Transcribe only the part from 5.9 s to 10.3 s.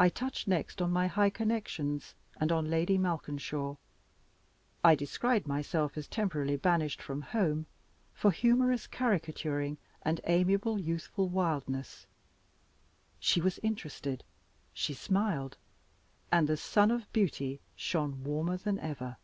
as temporarily banished from home for humorous caricaturing, and